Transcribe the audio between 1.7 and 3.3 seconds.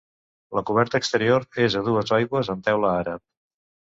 a dues aigües amb teula àrab.